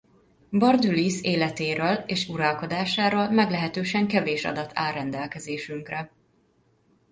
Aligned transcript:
Bardülisz 0.51 1.21
életéről 1.23 1.93
és 1.95 2.27
uralkodásáról 2.27 3.29
meglehetősen 3.29 4.07
kevés 4.07 4.45
adat 4.45 4.71
áll 4.75 4.93
rendelkezésünkre. 4.93 6.11